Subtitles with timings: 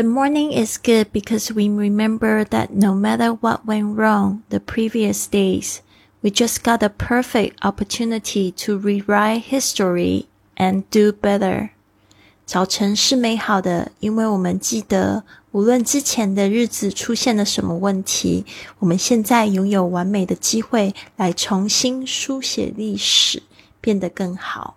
[0.00, 5.26] The morning is good because we remember that no matter what went wrong the previous
[5.26, 5.78] days,
[6.22, 10.26] we just got a perfect opportunity to rewrite history
[10.56, 11.70] and do better.
[12.44, 18.44] 早晨是美好的，因为我们记得，无论之前的日子出现了什么问题，
[18.78, 23.42] 我们现在拥有完美的机会来重新书写历史，
[23.80, 24.76] 变得更好。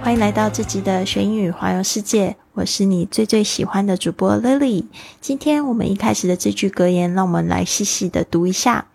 [0.00, 2.36] 欢迎来到这集的学英语环游世界。
[2.54, 4.86] 我是你最最喜欢的主播 Lily。
[5.20, 8.86] 今天我们一开始的这句格言，让我们来细细的读一下。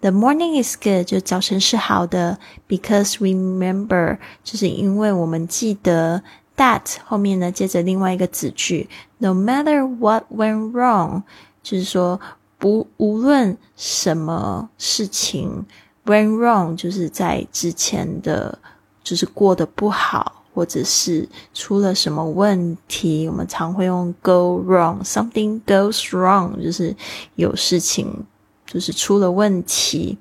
[0.00, 6.22] The morning is good，就早晨是好的，because remember，就是因为我们记得
[6.56, 11.22] that 后面呢接着另外一个子句，no matter what went wrong，
[11.62, 12.20] 就是说
[12.58, 15.66] 不无论什么事情。
[16.04, 18.58] Went wrong 就是在之前的，
[19.04, 23.28] 就是过得不好，或者是出了什么问题。
[23.28, 26.94] 我们常会用 go wrong，something goes wrong，就是
[27.36, 28.24] 有事情，
[28.66, 30.18] 就是出了问题。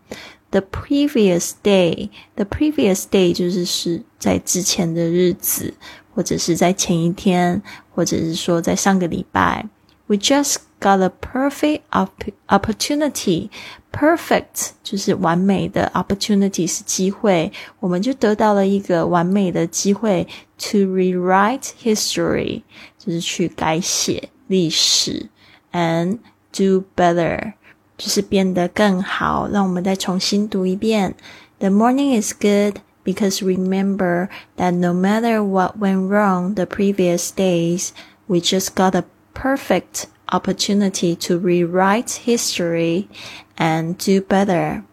[0.52, 5.74] The previous day，the previous day 就是是在之前的日子，
[6.14, 7.62] 或者是在前一天，
[7.96, 9.70] 或者是说在上个礼拜。
[10.11, 11.83] We just got a perfect
[12.49, 13.51] opportunity.
[13.91, 22.63] Perfect 就是完美的，opportunity 是机会，我们就得到了一个完美的机会，to rewrite history
[22.99, 25.29] 就是去改写历史，
[25.73, 26.19] and
[26.53, 27.55] do better
[27.97, 29.49] 就是变得更好。
[29.49, 31.17] 让我们再重新读一遍：
[31.59, 37.89] The morning is good because remember that no matter what went wrong the previous days,
[38.27, 43.08] we just got a perfect opportunity to rewrite history
[43.58, 44.84] and do better.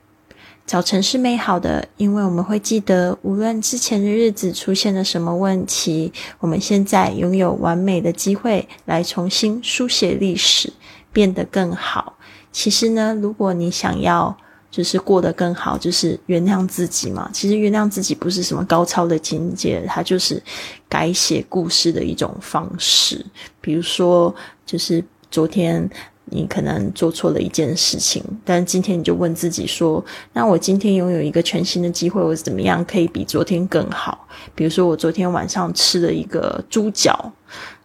[0.66, 10.72] 早晨是美好的，因为我们会记得，无论之前的日子出现了什么问题，我们现在拥有完美的机会来重新书写历史，
[11.10, 12.18] 变得更好。
[12.52, 14.36] 其实呢，如果你想要
[14.70, 17.28] 就是过得更好，就是原谅自己嘛。
[17.32, 20.40] 其实原谅自己不是什么高超的境界，它就是
[20.88, 23.24] 改写故事的一种方式。
[23.62, 24.34] 比如说，
[24.66, 25.88] 就是昨天
[26.26, 37.32] 你可能做错了一件事情，但今天你就问自己说：“那我今天拥有一个全新的机会，我怎么样可以比昨天更好？”比如说，我昨天晚上吃了一个猪脚，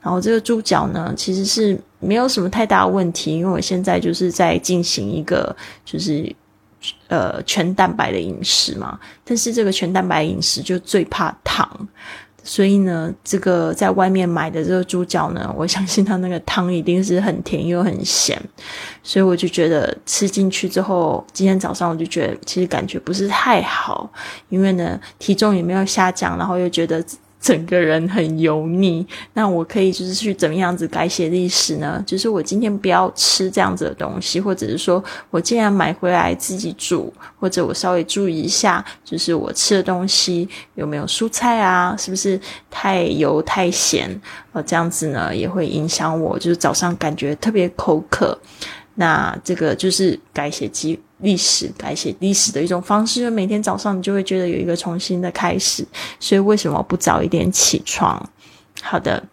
[0.01, 5.55] 然后这个猪脚呢，其实是没有什么太大问题，因为我现在就是在进行一个
[5.85, 6.35] 就是。
[7.07, 11.88] 呃，全蛋白的饮食嘛，但是这个全蛋白饮食就最怕糖，
[12.44, 18.41] 所以呢，这个在外面买的这个猪脚呢，我相信它那个汤一定是很甜又很咸，
[19.01, 24.11] 所以我就觉得吃进去之后，今天早上我就觉得其实感觉不是太好，
[24.49, 27.03] 因为呢体重也没有下降，然后又觉得。
[27.43, 32.01] 整个人很油腻，那我可以就是去怎么样子改写历史呢？
[32.07, 42.39] 就是我今天不要吃这样子的东西，或者是说我既然买回来自己煮，或者我稍微注意一下，就是我吃的东西有没有蔬菜啊，是不是
[42.71, 44.09] 太油太咸？
[44.53, 48.39] 呃，这样子呢也会影响我，就是早上感觉特别口渴。
[48.95, 55.84] 那这个就是改写记历史、改写历史的一种方式，就每天早上你就会觉得有一个重新的开始，
[56.19, 58.29] 所以为什么不早一点起床？
[58.81, 59.23] 好的。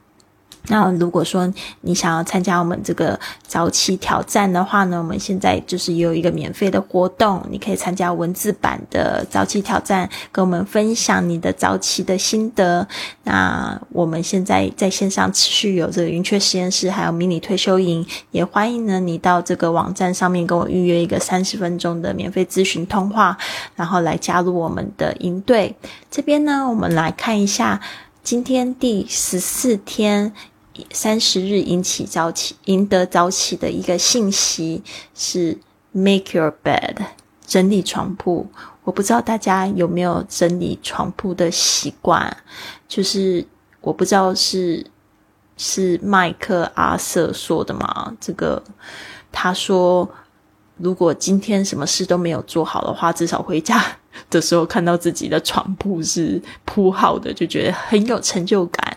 [0.71, 12.87] 那如果说你想要参加我们这个早起挑战的话呢，我们现在就是有一个免费的活动，你可以参加文字版的早起挑战，跟我们分享你的早起的心得。
[13.25, 23.37] 那我们现在在线上持续有这个云雀实验室，还有迷你退休营，也欢迎呢你到这个网站上面跟我预约一个三十分钟的免费咨询通话，
[23.75, 25.75] 然后来加入我们的营队。
[26.09, 27.81] 这边呢，我们来看一下
[28.23, 30.33] 今天第十四天。
[30.91, 34.83] 三十日引起早起，赢得早起的一个信息
[35.15, 35.59] 是
[35.93, 36.97] make your bed，
[37.47, 38.47] 整理床铺。
[38.85, 42.37] 我不知道大家有没有整理床铺的习惯，
[42.89, 43.47] 就是
[43.81, 44.85] 我不知道是
[45.57, 48.17] 是麦克阿瑟说的吗？
[48.21, 48.63] 这个
[49.31, 50.09] 他说，
[50.79, 53.81] 如果今天什么事都没有做好的话，至少回家
[54.31, 58.90] 的时候看到自己的床铺是铺好的，就觉得很有成就感。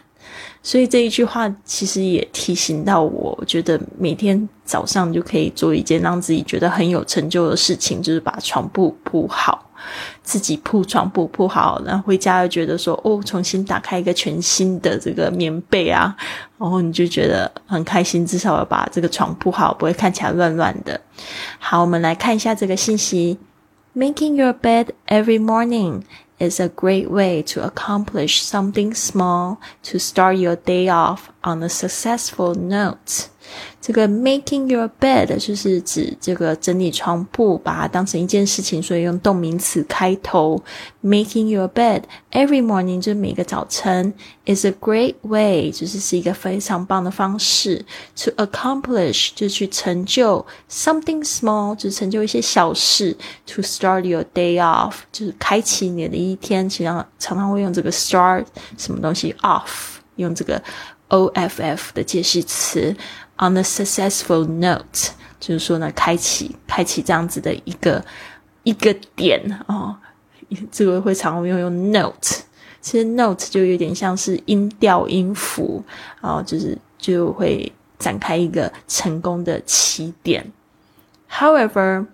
[0.65, 9.69] 所以这一句话其实也提醒到我，我觉得每天早上就可以做一件让自己觉得很有成就的事情，就是把床铺铺好，
[10.21, 16.15] 自己铺床铺铺好，然后回家又觉得说哦，重新打开一个全新的这个棉被啊，
[16.57, 20.97] 然后你就觉得很开心，至少要把这个床铺好，不会看起来乱乱的。
[21.59, 23.37] 好，我们来看一下这个信息
[23.93, 26.03] ：Making your bed every morning。
[26.39, 32.54] Is a great way to accomplish something small to start your day off on a successful
[32.54, 33.28] note.
[33.80, 40.62] 这个 making your bed 就是指这个整理床铺，把它当成一件事情，所以用动名词开头。
[41.02, 44.12] making your bed every morning 就是每个早晨
[44.44, 47.82] is a great way 就是是一个非常棒的方式。
[48.16, 53.16] to accomplish 就去成就 something small 就是成就一些小事。
[53.46, 58.44] to start your day off 就是开启你的一天，实际上常常会用这个 start
[58.76, 60.62] 什么东西 off 用这个
[61.13, 62.95] off 的介系词。
[63.37, 68.05] On a successful note，就是说呢，开启开启这样子的一个
[68.61, 69.97] 一个点哦，
[70.71, 72.43] 这个会常用用 note，
[72.79, 75.83] 其实 note 就有点像是音调音符
[76.21, 80.51] 啊，就是就会展开一个成功的起点。
[81.29, 82.05] However，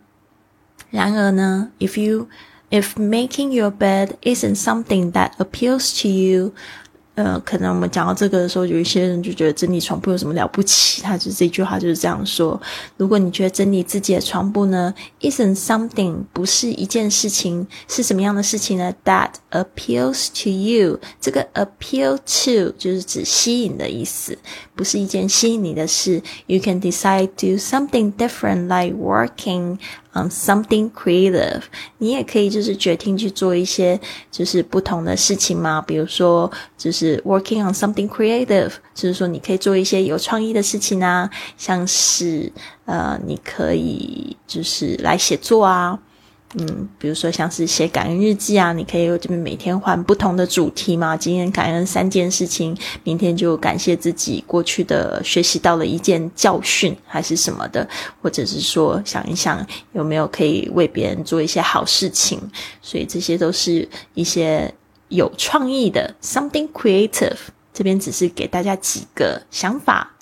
[0.89, 2.29] 然而呢，if you
[2.69, 6.53] if making your bed isn't something that appeals to you。
[7.19, 11.01] 呃，可能我们讲到这个的时候，有一些人就觉得整理床铺有什么了不起？
[11.01, 12.57] 他就这句话就是这样说：
[12.95, 24.37] 如果你觉得整理自己的床铺呢，isn't something 不是一件事情，是什么样的事情呢？That appeals to you，这个 appeal to 就是指吸引的意思，
[24.73, 26.23] 不是一件吸引你的事。
[26.45, 29.77] You can decide to do something different, like working.
[30.13, 31.61] On something creative，
[31.99, 33.99] 你也可以就是决定去做一些
[34.31, 42.51] 就是不同的事情嘛，比如说就是 working on something creative，就是说你可以做一些有创意的事情啊，像是
[42.85, 45.99] 呃，你可以就是来写作啊。
[46.57, 51.15] 嗯，比如说像是写感恩日记啊，你可以这边每天换不同的主题嘛。
[51.15, 57.87] 今天感恩三件事情，明天就感谢自己过去的学习到了一件教训，还是什么的，
[58.19, 59.63] 或者是说想一想
[59.93, 62.41] 有没有可以为别人做一些好事情。
[62.81, 64.73] 所以这些都是一些
[65.09, 67.37] 有创意的 something creative。
[67.71, 70.15] 这边只是给大家几个想法。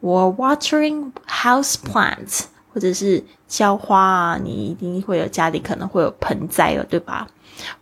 [0.00, 2.42] 我 watering house plants。
[2.72, 7.27] 或者是浇花啊，你一定会有家里可能会有盆栽了，对吧？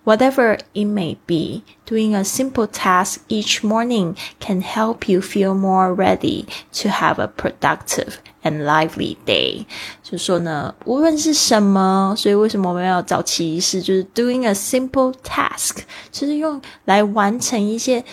[0.05, 5.95] Whatever it may be, doing a simple task each morning can help you feel more
[5.95, 9.65] ready to have a productive and lively day。
[10.03, 13.81] 就说呢，无论是什么，所以为什么我们要早起仪式？
[13.81, 15.77] 就是 doing a simple task，
[16.11, 18.05] 就是用来完成一些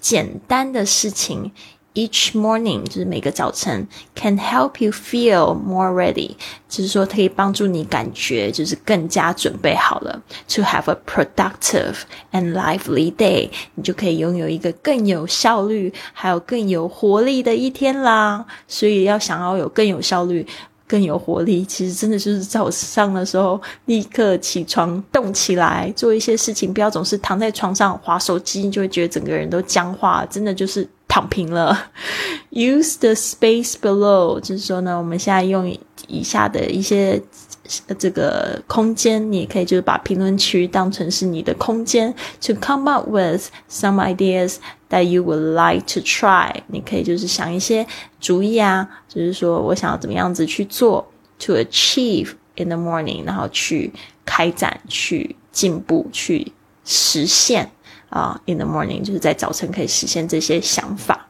[0.00, 1.52] 简单的事情。
[1.95, 6.31] Each morning 就是每个早晨，can help you feel more ready，
[6.67, 10.21] 就是说可以帮助你感觉就是更加准备好了。
[10.49, 11.99] To have a productive
[12.33, 18.45] and lively day，你就可以拥有一个更有效率还有更有活力的一天啦。
[18.67, 20.45] 所以要想要有更有效率、
[20.85, 30.25] 更有活力，其实真的就是早上的时候立刻起床动起来，做一些事情，不要总是躺在床上划手机，你就会觉得整个人都僵化。
[30.29, 30.85] 真的就是。
[31.07, 31.91] 躺平了。
[32.51, 37.21] Use the space below，就是说呢，我们现在用以下的一些
[37.97, 44.57] 这个空间，你也可以就是把评论区当成是你的空间，to come up with some ideas
[44.89, 46.53] that you would like to try。
[46.67, 47.85] 你可以就是想一些
[48.21, 53.91] 主意啊，就是说我想要怎么样子去做，to achieve in the morning，然后去
[54.23, 56.53] 开展、去进步、去
[56.85, 57.71] 实现。
[58.09, 61.27] 啊，in the morning 就是在早晨可以实现这些想法。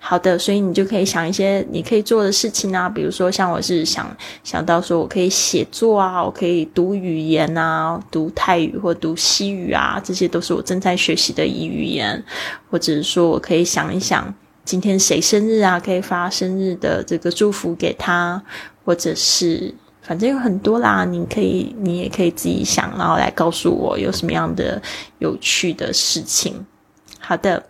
[0.00, 4.08] 好的，所以你就可以想一些你可以做的事情啊，比如说像我是想
[4.44, 12.24] 想到说我可以写作啊，我可以读语言啊，读泰语或读西语啊，这些都是我正在学习的语言。
[12.70, 14.32] 或者是说我可以想一想
[14.64, 18.42] 今天谁生日啊，可以发生日的这个祝福给他，
[18.84, 19.74] 或者是。
[20.08, 24.80] 反正有很多啦，你可以，你也可以自己想，然后来告诉我有什么样的
[25.18, 26.66] 有趣的事情。
[27.20, 27.62] 好的。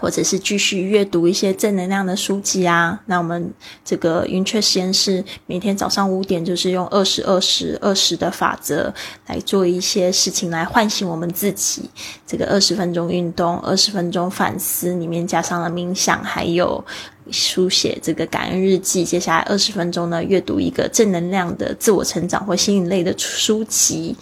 [0.00, 2.98] 或者是继续阅读一些正能量的书籍啊。
[3.04, 3.52] 那我们
[3.84, 8.94] 这个云雀实验室每天早上五点就是用二十二十二十的法则
[9.26, 11.90] 来做一些事情，来唤醒我们自己。
[12.26, 16.82] 这个二十分钟运动，二十分钟反思，里面加上了冥想，还有
[17.30, 19.04] 书写这个感恩日记。
[19.04, 24.16] 接下来二十分钟呢，阅读一个正能量的自我成长或心理类的书籍。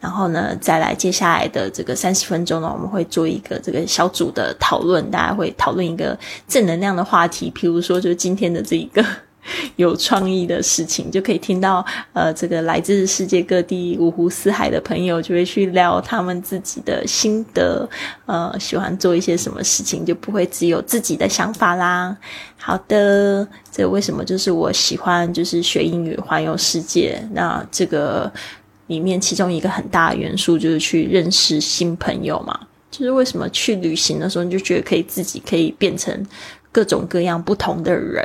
[0.00, 6.18] 然后呢，再来接下来的这个三十分钟呢，我们会做一个这个小组的讨论，大家会讨论一个
[6.48, 9.04] 正能量的话题，譬如说就是今天的这一个。
[9.76, 17.88] 有创意的事情，就可以听到呃，这个来自世界各地五湖四海的朋友就会去聊他们自己的心得，
[18.26, 22.16] 呃，喜欢做一些什么事情，就不会只有自己的想法啦。
[22.56, 27.20] 好的，这为什么就是我喜欢就是学英语环游世界？
[27.32, 28.30] 那这个
[28.86, 32.58] 里面其中一个很大的元素就是去认识新朋友嘛。
[32.90, 36.14] 就是为什么去旅行的时候，你就觉得可以自己可以变成
[36.70, 38.24] 各种各样不同的人。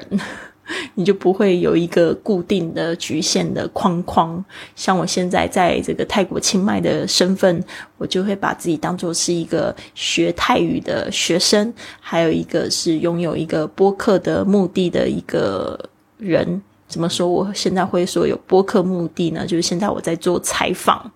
[0.95, 4.43] 你就不会有一个固定的局限的框框。
[4.75, 7.63] 像我现在在这个泰国清迈的身份，
[7.97, 16.61] 我就会把自己当做是一个学泰语的学生，还有一个是拥有一个播客的目的的一个人。
[16.87, 17.27] 怎么说？
[17.27, 19.45] 我现在会说有播客目的呢？
[19.45, 21.11] 就是现在我在做采访，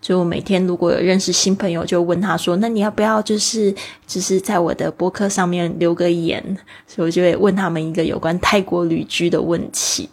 [0.00, 3.74] 就每天如果有认识新朋友，就问他说：“那你要不要就是
[4.06, 6.40] 只是在我的播客上面留个言？”
[6.86, 10.08] 所以我就会问他们一个有关泰国旅居的问题。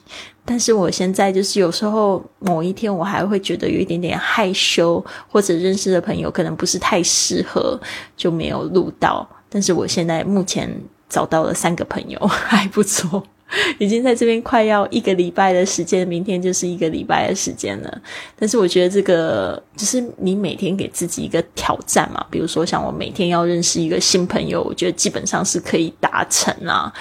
[0.46, 7.79] 但是我现在就是有时候某一天我还会觉得有一点点害羞，或者认识的朋友可能不是太适合，
[8.17, 9.25] 就没有录到。
[9.48, 10.70] 但是我现在目前
[11.08, 13.24] 找到了三个朋友， 还不错。
[13.77, 18.01] 已经在这边快要一个礼拜的时间，明天就是一个礼拜的时间了。
[18.38, 26.91] 但是我觉得这个就是你每天给自己一个挑战嘛，比如说像我每天要认识一个新朋友，我觉得基本上是可以达成啊。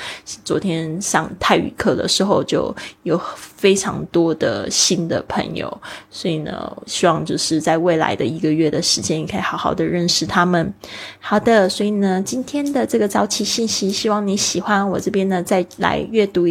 [0.44, 5.80] 昨天上泰语课的时候就有非常多的新的朋友，
[6.10, 10.72] 所以呢，希望就是在未来的一个月的时间，也可以好好的认识他们。
[11.18, 14.86] 好的，所以呢，今天的这个早起信息，希望你喜欢。
[14.90, 16.41] 我这边呢，再来阅读。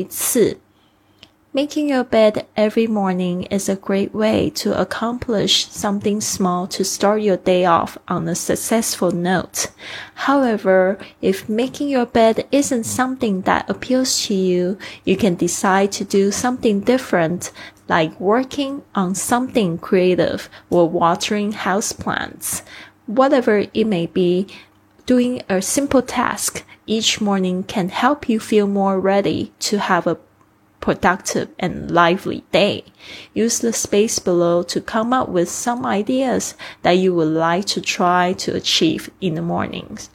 [1.53, 7.23] Making your bed every morning is a great way to accomplish something small to start
[7.23, 9.67] your day off on a successful note.
[10.15, 16.05] However, if making your bed isn't something that appeals to you, you can decide to
[16.05, 17.51] do something different,
[17.89, 22.61] like working on something creative or watering houseplants.
[23.07, 24.47] Whatever it may be,
[25.06, 30.16] doing a simple task each morning can help you feel more ready to have a
[30.80, 32.84] productive and lively day.
[33.34, 37.80] Use the space below to come up with some ideas that you would like to
[37.80, 40.06] try to achieve in the mornings.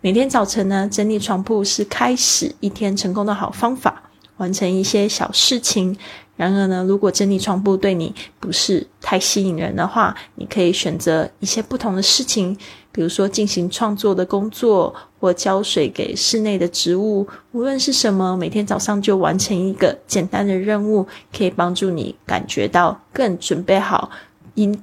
[0.00, 4.04] 每天早晨呢，整理床铺是开始一天成功的好方法。
[4.38, 5.96] 完成一些小事情。
[6.36, 12.56] 然而呢，如果整理床铺对你不是太吸引人的话，你可以选择一些不同的事情。
[12.93, 24.11] 比如说进行创作的工作，或浇水给室内的植物，无论是什么，每天早上就完成一个简单的任务，可以帮助你感觉到更准备好，
[24.55, 24.79] 迎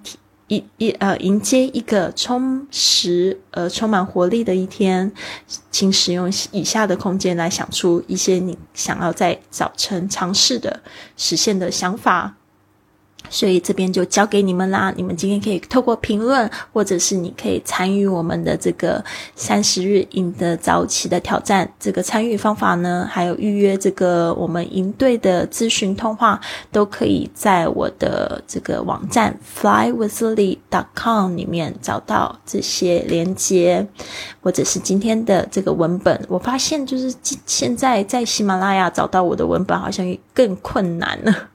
[0.49, 5.12] 一一呃迎接一个充实呃充满活力的一天。
[5.71, 10.81] 请使用以下的空间来想出一些你想要在早晨尝试的
[11.17, 12.35] 实现的想法。
[13.28, 14.92] 所以这边就交给你们啦！
[14.96, 21.70] 你们今天可以透过评论，或者是你可以参与我们的这个三十日赢的早起的挑战。
[21.78, 26.40] 这个参与方法呢，还有预约这个我们营队的咨询通话，
[26.72, 33.86] 都可以在我的这个网站 flywithlily.com 里面找到这些连接，
[34.40, 36.20] 或者是今天的这个文本。
[36.28, 37.14] 我发现就是
[37.46, 41.50] 现在在喜马拉雅找到我的文本，好像更困难了。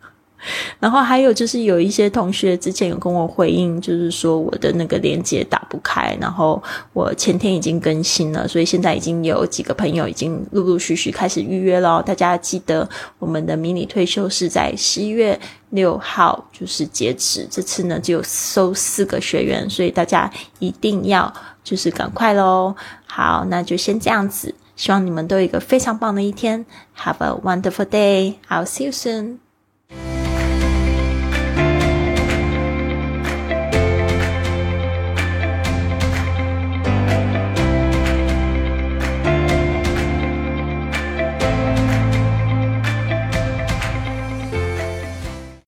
[0.80, 6.16] 然后还有就是有一些同学之前有跟我回应，就是说我的那个链接打不开。
[6.20, 6.62] 然后
[6.94, 12.02] 我前天已经更新了，所以现在已经有几个朋友已经陆陆续续开始预约了。
[12.04, 12.88] 大家记得
[13.20, 15.40] 我们的迷你退休是在十一月
[15.72, 21.34] 六号就是截止，这次呢只有收四个学员，所以大家一定要
[21.64, 22.76] 就是赶快喽。
[23.06, 26.66] 好，那就先这样子，希望你们都有一个非常棒的一天。
[26.98, 28.36] Have a wonderful day.
[28.50, 29.45] I'll see you soon.